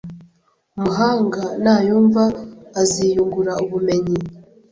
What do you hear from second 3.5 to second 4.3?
ubumenyi